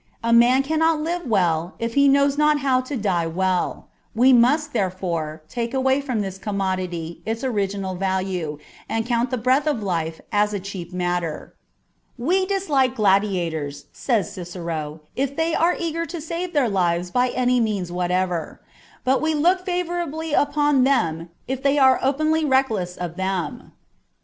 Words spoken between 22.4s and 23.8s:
reckless of them."